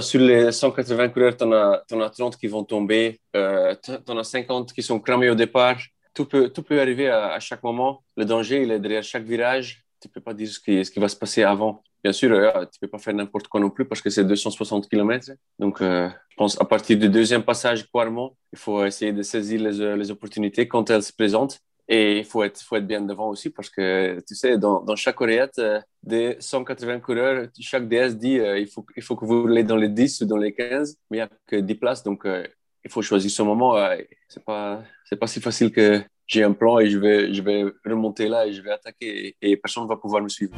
[0.00, 3.40] Sur les 180 coureurs, tu en, as 30 qui vont tomber, tu
[4.08, 5.78] en as 50 qui sont cramés au départ.
[6.14, 8.02] Tout peut tout peut arriver à, chaque moment.
[8.16, 9.84] Le danger, il est derrière chaque virage.
[10.00, 11.82] Tu peux pas dire ce qui, ce qui va se passer avant.
[12.02, 14.88] Bien sûr, tu ne peux pas faire n'importe quoi non plus parce que c'est 260
[14.88, 15.32] km.
[15.58, 19.60] Donc, euh, je pense à partir du deuxième passage, clairement, il faut essayer de saisir
[19.60, 21.58] les, les, opportunités quand elles se présentent.
[21.88, 24.96] Et il faut être, faut être bien devant aussi parce que, tu sais, dans, dans
[24.96, 29.24] chaque oreillette euh, des 180 coureurs, chaque DS dit euh, il, faut, il faut que
[29.24, 31.74] vous roulez dans les 10 ou dans les 15, mais il n'y a que 10
[31.76, 32.02] places.
[32.02, 33.76] Donc, il faut choisir ce moment.
[34.28, 34.82] c'est pas,
[35.20, 38.52] pas si facile que j'ai un plan et je vais, je vais remonter là et
[38.52, 40.56] je vais attaquer et, et personne ne va pouvoir me suivre.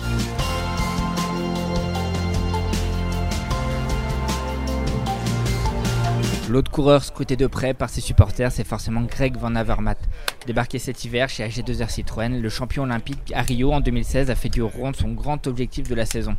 [6.49, 9.99] L'autre coureur scruté de près par ses supporters, c'est forcément Greg Van Avermaet.
[10.47, 14.49] Débarqué cet hiver chez AG2R Citroën, le champion olympique à Rio en 2016 a fait
[14.49, 16.37] du rond son grand objectif de la saison.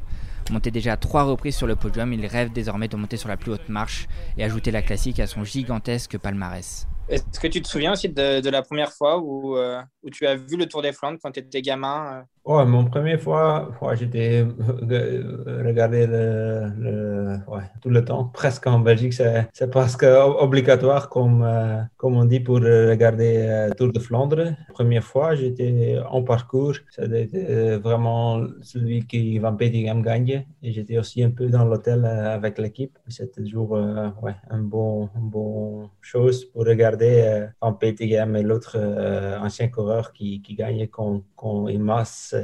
[0.49, 3.37] Monté déjà à trois reprises sur le podium, il rêve désormais de monter sur la
[3.37, 6.87] plus haute marche et ajouter la classique à son gigantesque palmarès.
[7.07, 10.35] Est-ce que tu te souviens aussi de, la première fois où, euh, où, tu as
[10.35, 12.21] vu le Tour des Flandres quand tu étais gamin euh?
[12.49, 14.43] Mon première fois, j'étais
[15.67, 19.13] regardé le, ouais, tout le temps, presque en Belgique.
[19.13, 24.37] C'est presque obligatoire, comme, euh, comme on dit, pour regarder euh, Tour de Flandre.
[24.37, 26.73] La première fois, j'étais en parcours.
[26.89, 30.43] C'était euh, vraiment celui qui Van Petegem gagne.
[30.63, 32.97] Et j'étais aussi un peu dans l'hôtel avec l'équipe.
[33.09, 33.73] C'était toujours
[34.23, 38.75] ouais, un bon, bon chose pour regarder Van Petegem et l'autre
[39.39, 41.83] ancien coureur qui, qui gagne quand, quand il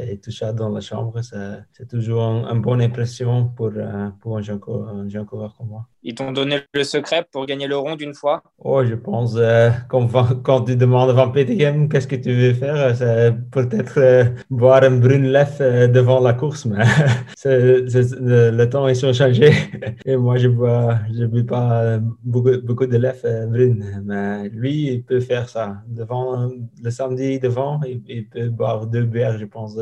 [0.02, 4.42] et tout ça dans la chambre, c'est toujours une, bonne impression pour, euh, pour un,
[4.42, 5.88] jeune, un jeune coureur comme moi.
[6.04, 8.44] Ils t'ont donné le secret pour gagner le rond d'une fois?
[8.60, 10.08] Oh, je pense, euh, quand,
[10.44, 14.98] quand, tu demandes Van Petegem qu'est-ce que tu veux faire, c'est peut-être euh, boire un
[14.98, 16.84] brune lef devant la course, mais
[17.46, 19.54] le, temps ils sont changés.
[20.06, 25.04] Et moi, je bois, je bois pas beaucoup, beaucoup de lef brune, mais lui, il
[25.04, 25.78] peut faire ça.
[25.88, 26.52] Devant,
[26.84, 29.75] le samedi, devant, il, il peut boire deux bières, je pense,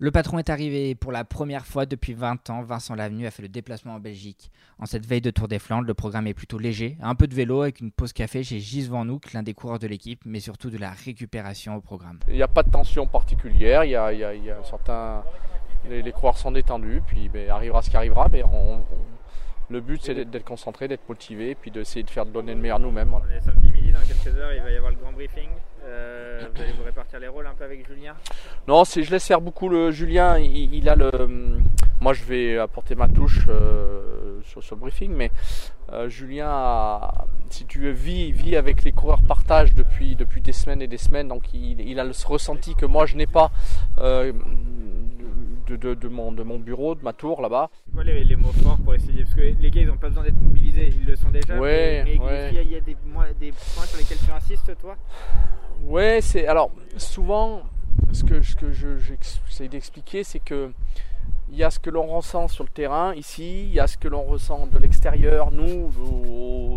[0.00, 2.62] le patron est arrivé pour la première fois depuis 20 ans.
[2.62, 4.52] Vincent Lavenu a fait le déplacement en Belgique.
[4.78, 6.96] En cette veille de Tour des Flandres, le programme est plutôt léger.
[7.02, 9.80] Un peu de vélo avec une pause café chez Gis Van Hoek, l'un des coureurs
[9.80, 12.20] de l'équipe, mais surtout de la récupération au programme.
[12.28, 13.82] Il n'y a pas de tension particulière.
[13.82, 14.12] Il y a,
[14.62, 15.24] certains.
[15.90, 18.28] Les, coureurs sont détendus, puis ben, arrivera ce qui arrivera.
[18.30, 18.44] Mais
[19.70, 22.78] le but, c'est d'être concentré, d'être motivé, puis d'essayer de faire de donner le meilleur
[22.78, 23.12] nous-mêmes.
[23.12, 23.20] On
[23.92, 25.48] dans quelques heures, il va y avoir le grand briefing.
[25.84, 28.14] Euh, vous allez vous répartir les rôles un peu avec Julien
[28.66, 30.38] Non, je laisse faire beaucoup le Julien.
[30.38, 31.10] Il, a le,
[32.00, 35.30] Moi, je vais apporter ma touche euh, sur, sur, le briefing, mais
[35.92, 40.82] euh, Julien, a, si tu veux, vit, avec les coureurs partage depuis, depuis des semaines
[40.82, 43.50] et des semaines, donc il, a le ressenti que moi je n'ai pas
[45.68, 47.70] de, de, de, mon, de mon bureau, de ma tour là-bas.
[47.84, 49.22] C'est quoi les, les, mots forts pour essayer?
[49.24, 51.58] Parce que les gars, ils n'ont pas besoin d'être mobilisés, ils le sont déjà.
[51.58, 52.50] Ouais, mais, mais ouais.
[52.64, 52.96] il y a des,
[53.40, 54.96] des points sur lesquels tu insistes, toi?
[55.84, 57.62] Ouais, c'est alors souvent
[58.12, 58.40] ce que,
[58.72, 60.70] j'essaie d'expliquer, c'est que
[61.50, 63.96] il y a ce que l'on ressent sur le terrain ici, il y a ce
[63.96, 65.90] que l'on ressent de l'extérieur, nous,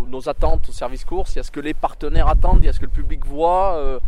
[0.07, 2.69] nos, attentes au service course, il y a ce que les partenaires attendent, il y
[2.69, 3.75] a ce que le public voit.
[3.75, 3.99] Euh,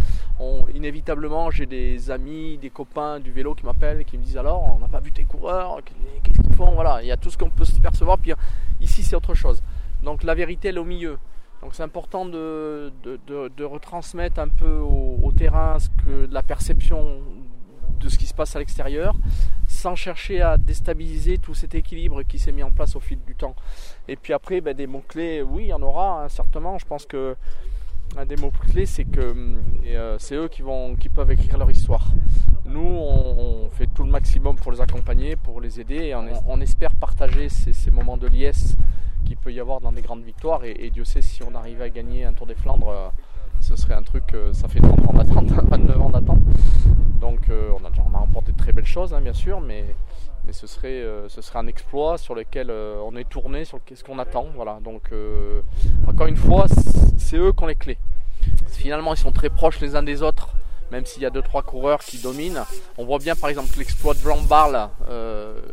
[0.74, 4.76] inévitablement, j'ai des amis, des copains du vélo qui m'appellent et qui me disent alors,
[4.76, 5.82] on n'a pas vu tes coureurs,
[6.24, 8.18] qu'est-ce qu'ils font Voilà, il y a tout ce qu'on peut se percevoir.
[8.18, 8.34] Puis
[8.80, 9.62] ici, c'est autre chose.
[10.02, 11.18] Donc la vérité, elle est au milieu.
[11.64, 12.92] Donc c'est important de,
[13.64, 17.22] retransmettre un peu au, au, terrain ce que la perception
[18.02, 19.16] de ce qui se passe à l'extérieur,
[19.68, 23.34] sans chercher à déstabiliser tout cet équilibre qui s'est mis en place au fil du
[23.34, 23.56] temps.
[24.10, 26.78] Et puis après, ben, des mots-clés, oui, il y en aura, hein, certainement.
[26.78, 27.38] Je pense que
[28.18, 29.34] un des mots-clés, c'est que
[29.86, 32.08] euh, c'est eux qui, vont, qui peuvent écrire leur histoire.
[32.66, 36.94] Nous, on, fait tout le maximum pour les accompagner, pour les aider, et on, espère
[36.96, 38.78] partager ces, moments de liesse
[39.26, 40.64] qu'il peut y avoir dans des grandes victoires.
[40.64, 43.10] Et, Dieu sait si on arrivait à gagner un Tour des Flandres, euh,
[43.62, 46.42] ce serait un truc, euh, ça fait 30 ans d'attente, 29 ans d'attente.
[47.20, 49.96] Donc on, a, on a remporté de très belles choses, hein, bien sûr, mais,
[50.46, 53.80] mais ce, serait, euh, ce serait un exploit sur lequel euh, on est tourné, sur
[53.94, 54.48] ce qu'on attend.
[54.56, 54.80] Voilà.
[54.84, 55.62] Donc euh,
[56.08, 56.66] encore une fois,
[57.18, 57.98] c'est eux qui ont les clés.
[58.68, 60.50] Finalement, ils sont très proches les uns des autres
[60.92, 62.62] même s'il y a 2-3 coureurs qui dominent.
[63.00, 64.38] On voit bien par exemple que l'exploit de Blanc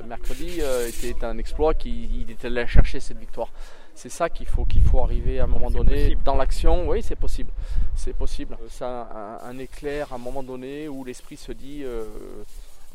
[0.08, 3.48] mercredi était un exploit qui il était allé chercher cette victoire.
[3.94, 6.22] C'est ça qu'il faut qu'il faut arriver à un moment donné possible.
[6.22, 6.88] dans l'action.
[6.88, 7.50] Oui, c'est possible.
[7.94, 8.56] C'est possible.
[8.70, 11.84] C'est un, un, un, éclair à un moment donné où l'esprit se dit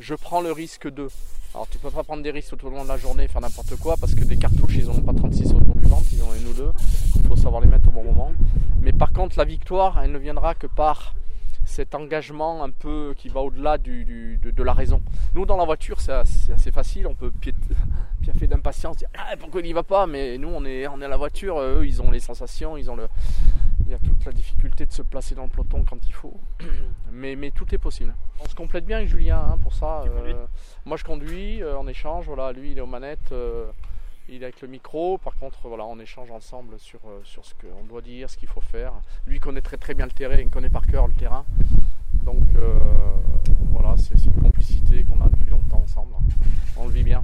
[0.00, 1.08] je prends le risque de.
[1.54, 3.76] Alors tu peux pas prendre des risques tout au long de la journée, faire n'importe
[3.76, 6.48] quoi, parce que des cartouches, ils n'ont pas 36 autour du ventre, ils ont une
[6.48, 6.72] ou deux.
[7.16, 8.32] Il faut savoir les mettre au bon moment.
[8.82, 11.14] Mais par contre, la victoire, elle ne viendra que par
[11.66, 15.02] cet engagement un peu qui va au-delà du, du, de, de, la raison.
[15.34, 17.32] Nous, dans la voiture, c'est assez, assez, facile, on peut
[18.22, 21.04] piaffer d'impatience, dire ah, pourquoi il n'y va pas, mais nous, on est, on est
[21.04, 23.08] à la voiture, eux, ils ont les sensations, ils ont le...
[23.84, 26.40] Il y a toute la difficulté de se placer dans le peloton quand il faut.
[27.12, 28.14] Mais, mais tout est possible.
[28.40, 30.02] On se complète bien avec Julien hein, pour ça.
[30.02, 30.44] Euh,
[30.84, 32.26] moi, je conduis euh, en échange.
[32.26, 33.30] Voilà, lui, il est aux manettes.
[33.32, 33.70] Euh,
[34.28, 35.18] il est avec le micro.
[35.18, 38.48] Par contre, voilà, on échange ensemble sur, euh, sur ce qu'on doit dire, ce qu'il
[38.48, 38.92] faut faire.
[39.26, 41.44] Lui connaît très très bien le terrain, il connaît par cœur le terrain.
[42.24, 42.78] Donc euh,
[43.70, 46.14] voilà, c'est une complicité qu'on a depuis longtemps ensemble.
[46.76, 47.22] On le vit bien.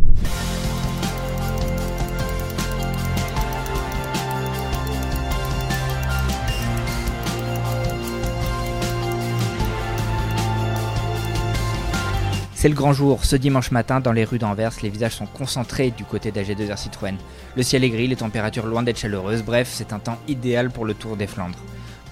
[12.63, 13.25] C'est le grand jour.
[13.25, 17.17] Ce dimanche matin, dans les rues d'Anvers, les visages sont concentrés du côté d'AG2R Citroën.
[17.57, 19.43] Le ciel est gris, les températures loin d'être chaleureuses.
[19.43, 21.59] Bref, c'est un temps idéal pour le Tour des Flandres.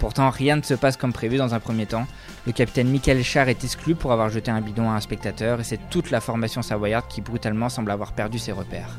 [0.00, 2.04] Pourtant, rien ne se passe comme prévu dans un premier temps.
[2.48, 5.62] Le capitaine Michael Char est exclu pour avoir jeté un bidon à un spectateur et
[5.62, 8.98] c'est toute la formation savoyarde qui brutalement semble avoir perdu ses repères.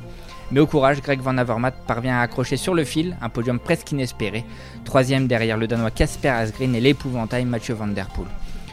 [0.51, 3.91] Mais au courage, Greg Van Avermaet parvient à accrocher sur le fil un podium presque
[3.91, 4.45] inespéré,
[4.85, 8.27] troisième derrière le Danois Casper Asgreen et l'épouvantail Mathieu Van Der Poel.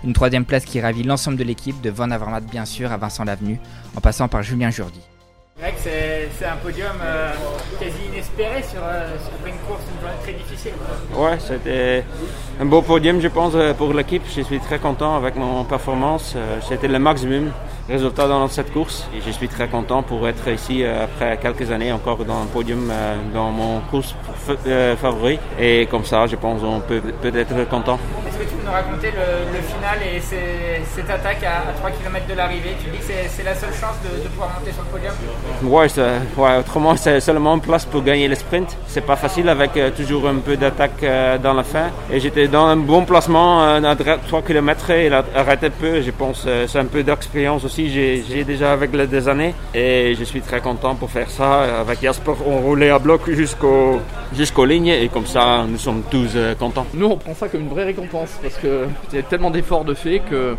[0.04, 3.24] Une troisième place qui ravit l'ensemble de l'équipe, de Van Avermaet bien sûr à Vincent
[3.24, 3.58] Lavenu,
[3.96, 5.00] en passant par Julien Jourdi.
[5.82, 7.32] C'est un podium euh,
[7.80, 10.72] quasi inespéré sur, euh, sur, une course, une journée très difficile.
[11.16, 12.04] Ouais, c'était
[12.60, 14.22] un beau podium, je pense, pour l'équipe.
[14.36, 16.36] Je suis très content avec mon performance.
[16.68, 17.50] C'était le maximum
[17.88, 19.08] résultat dans cette course.
[19.16, 22.92] Et je suis très content pour être ici après quelques années encore dans le podium
[23.34, 24.14] dans mon course
[25.00, 25.40] favori.
[25.58, 27.98] Et comme ça, je pense qu'on peut peut être content.
[28.28, 31.90] Est-ce que tu peux nous raconter le, le final et cette attaque à, à 3
[31.90, 32.76] km de l'arrivée?
[32.82, 35.14] Tu dis que c'est la seule chance de, de, pouvoir monter sur le podium
[35.62, 35.86] Ouais,
[36.58, 38.76] autrement c'est seulement une place pour gagner le sprint.
[38.86, 41.88] C'est pas facile avec euh, toujours un peu d'attaque euh, dans la fin.
[42.12, 46.00] Et j'étais dans un bon placement euh, à 3 km et arrêté peu.
[46.00, 50.24] Je pense c'est un peu d'expérience aussi j'ai déjà avec les des années et je
[50.24, 51.80] suis très content pour faire ça.
[51.80, 54.00] Avec Jasper, on roulait à bloc jusqu'au
[54.34, 56.86] jusqu'aux lignes et comme ça, nous sommes tous euh, contents.
[56.94, 59.84] Nous, on prend ça comme une vraie récompense parce que il y a tellement d'efforts
[59.84, 60.56] de fait que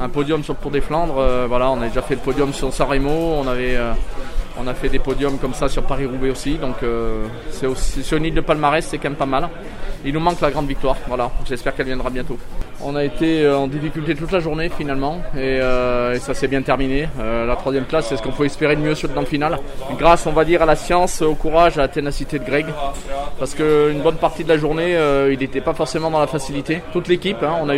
[0.00, 2.52] un podium sur le Tour des Flandres, euh, voilà, on a déjà fait le podium
[2.52, 3.92] sur San Remo, on avait euh,
[4.58, 8.18] on a fait des podiums comme ça sur Paris-Roubaix aussi, donc euh, c'est aussi sur
[8.18, 9.48] une île de palmarès, c'est quand même pas mal.
[10.04, 11.30] Il nous manque la grande victoire, voilà.
[11.46, 12.38] J'espère qu'elle viendra bientôt.
[12.82, 17.08] On a été en difficulté toute la journée finalement, et, euh, ça s'est bien terminé.
[17.20, 19.58] Euh, la troisième place, c'est ce qu'on peut espérer de mieux dans le final.
[19.98, 22.66] Grâce, on va dire, à la science, au courage, à la ténacité de Greg,
[23.38, 26.80] parce qu'une bonne partie de la journée, euh, il n'était pas forcément dans la facilité.
[26.92, 27.74] Toute l'équipe, hein, on a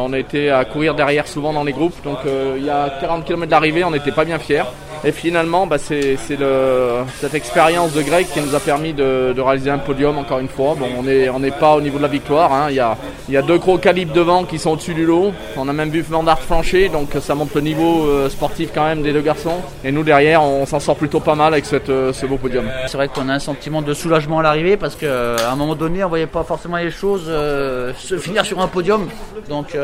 [0.00, 3.24] on a été à courir derrière souvent dans les groupes, donc il y a 40
[3.24, 4.62] km d'arrivée, on n'était pas bien fiers.
[5.02, 9.78] Et finalement, bah, c'est cette expérience de Greg qui nous a permis de, réaliser un
[9.78, 10.74] podium encore une fois.
[10.78, 12.52] Bon, on n'est pas au niveau de la victoire.
[12.52, 12.66] Hein.
[12.70, 15.32] Il, y a, deux gros calibres devant qui sont au-dessus du lot.
[15.56, 19.02] On a même vu Vandart flancher, donc ça montre le niveau euh, sportif quand même
[19.02, 19.62] des deux garçons.
[19.84, 22.66] Et nous derrière, on s'en sort plutôt pas mal avec euh, ce beau podium.
[22.86, 26.04] C'est vrai qu'on a un sentiment de soulagement à l'arrivée parce qu'à un moment donné,
[26.04, 29.08] on voyait pas forcément les choses euh, se finir sur un podium.
[29.48, 29.76] Donc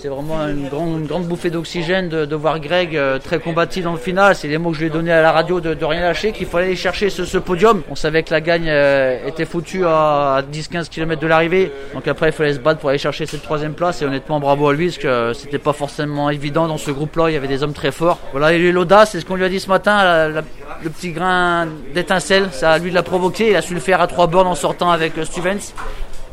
[0.00, 4.34] c'est vraiment une grande, bouffée d'oxygène de, voir Greg très combattu dans le final.
[4.54, 6.66] Les mots que je lui ai donnés à la radio de, rien lâcher, qu'il fallait
[6.66, 7.82] aller chercher ce, podium.
[7.90, 11.72] On savait que la gagne euh, était foutue à, 10-15 km de l'arrivée.
[11.92, 14.00] Donc après, il fallait se battre pour aller chercher cette troisième place.
[14.00, 17.30] Et honnêtement, bravo à lui, parce que c'était pas forcément évident dans ce groupe-là.
[17.30, 18.20] Il y avait des hommes très forts.
[18.30, 20.28] Voilà, il a eu l'audace, c'est ce qu'on lui a dit ce matin.
[20.28, 23.50] le petit grain d'étincelle, ça lui de l'a provoqué.
[23.50, 25.72] Il a su le faire à trois bornes en sortant avec euh, Stevens.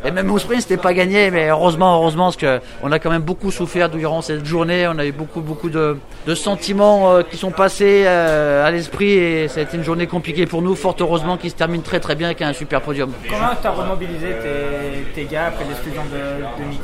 [0.03, 3.11] Et même au sprint, c'était pas gagné, mais heureusement, heureusement, parce que on a quand
[3.11, 4.87] même beaucoup souffert durant cette journée.
[4.87, 9.11] On a eu beaucoup, beaucoup de, de sentiments euh, qui sont passés euh, à l'esprit
[9.11, 10.75] et ça a été une journée compliquée pour nous.
[10.75, 13.11] Fort heureusement, qui se termine très, très bien avec un super podium.
[13.29, 16.83] Comment tu as remobilisé tes, tes, gars après l'exclusion de, de Mickey?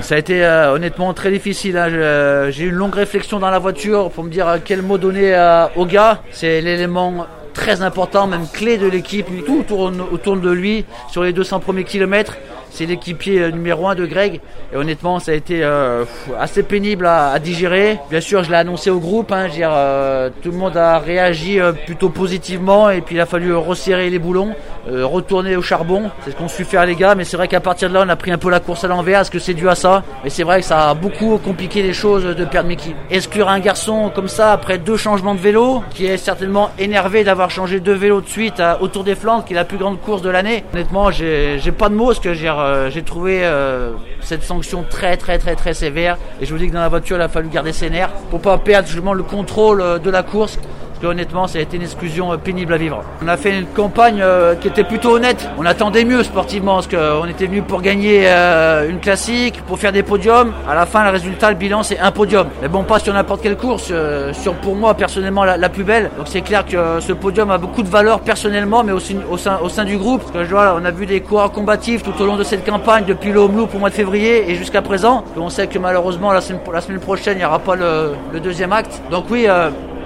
[0.00, 1.76] Ça a été euh, honnêtement très difficile.
[1.76, 2.50] Hein.
[2.50, 5.34] J'ai eu une longue réflexion dans la voiture pour me dire quel mot donner
[5.76, 6.20] aux gars.
[6.30, 9.26] C'est l'élément très important, même clé de l'équipe.
[9.46, 12.36] Tout tourne autour de lui sur les 200 premiers kilomètres
[12.74, 14.40] c'est l'équipier euh, numéro un de Greg.
[14.72, 16.04] Et honnêtement, ça a été euh,
[16.38, 17.98] assez pénible à, digérer.
[18.10, 19.32] Bien sûr, je l'ai annoncé au groupe.
[19.32, 22.90] Hein, euh, tout le monde a réagi plutôt positivement.
[22.90, 24.54] Et puis il a fallu resserrer les boulons,
[24.88, 26.10] retourner au charbon.
[26.24, 27.14] C'est ce qu'on su faire les gars.
[27.14, 28.88] Mais c'est vrai qu'à partir de là, on a pris un peu la course à
[28.88, 29.20] l'envers.
[29.20, 30.02] Est-ce que c'est dû à ça?
[30.24, 32.94] Mais c'est vrai que ça a beaucoup compliqué les choses de perdre Mickey.
[33.10, 37.50] Exclure un garçon comme ça après deux changements de vélo, qui est certainement énervé d'avoir
[37.50, 40.30] changé deux vélos de suite autour des Flandres, qui est la plus grande course de
[40.30, 40.64] l'année.
[40.72, 42.12] Honnêtement, j'ai pas de mots.
[42.12, 46.18] Ce que j'ai euh, j'ai trouvé euh, cette sanction très très très très sévère.
[46.40, 48.40] Et je vous dis que dans la voiture il a fallu garder ses nerfs pour
[48.40, 50.58] pas perdre justement le contrôle euh, de la course
[51.06, 53.02] honnêtement, ça a été une exclusion euh, pénible à vivre.
[53.22, 55.48] On a fait une campagne euh, qui était plutôt honnête.
[55.58, 59.92] On attendait mieux sportivement, parce qu'on était venu pour gagner euh, une classique, pour faire
[59.92, 60.52] des podiums.
[60.68, 62.46] À la fin, le résultat, le bilan, c'est un podium.
[62.62, 63.92] Mais bon, pas sur n'importe quelle course,
[64.32, 66.10] sur pour moi personnellement la, plus belle.
[66.16, 69.84] Donc c'est clair que ce podium a beaucoup de valeur personnellement, mais aussi au sein,
[69.84, 70.22] du groupe.
[70.32, 73.32] Parce que on a vu des coureurs combatifs tout au long de cette campagne, depuis
[73.32, 75.24] le Homeloop au mois de février et jusqu'à présent.
[75.36, 79.02] on sait que malheureusement, la semaine, prochaine, il n'y aura pas le, deuxième acte.
[79.10, 79.46] Donc oui,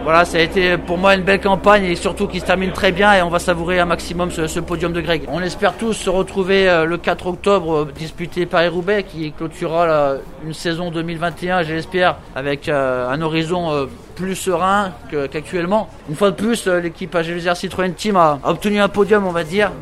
[0.09, 2.92] voilà, ça a été pour moi une belle campagne et surtout qui se termine très
[2.92, 5.25] bien et on va savourer un maximum ce, podium de Greg.
[5.29, 10.14] On espère tous se retrouver euh, le 4 octobre euh, disputé Paris-Roubaix qui clôturera
[10.47, 15.90] une saison 2021, j'espère, avec euh, un horizon plus serein qu'actuellement.
[16.09, 19.73] Une fois de plus, l'équipe AG2R Citroën Team a, obtenu un podium, on va dire,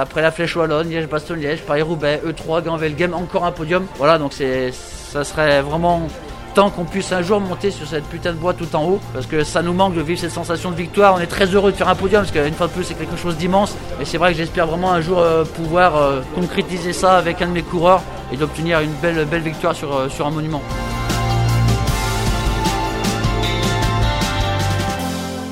[0.00, 3.84] après la Flèche Wallonne, Liège-Bastogne-Liège, Paris-Roubaix, E3, Ganvel-Game, encore un podium.
[3.98, 6.08] Voilà, donc ça serait vraiment
[6.54, 9.26] tant qu'on puisse un jour monter sur cette putain de boîte tout en haut, parce
[9.26, 11.14] que ça nous manque de vivre cette sensation de victoire.
[11.16, 13.16] On est très heureux de faire un podium, parce qu'une fois de plus, c'est quelque
[13.16, 13.74] chose d'immense.
[14.00, 17.48] Et c'est vrai que j'espère vraiment un jour euh, pouvoir euh, concrétiser ça avec un
[17.48, 20.62] de mes coureurs et d'obtenir une belle, belle victoire sur, euh, sur un monument.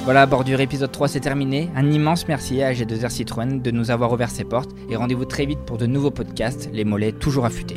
[0.04, 1.70] Voilà, bordure épisode 3 c'est terminé.
[1.76, 5.46] Un immense merci à G2R Citroën de nous avoir ouvert ses portes et rendez-vous très
[5.46, 7.76] vite pour de nouveaux podcasts, les mollets toujours affûtés.